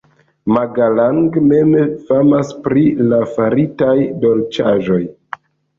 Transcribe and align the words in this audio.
Magalang 0.53 1.19
mem 1.51 1.69
famas 2.09 2.57
pri 2.65 2.87
la 3.13 3.23
faritaj 3.39 3.97
dolĉaĵoj. 4.27 5.03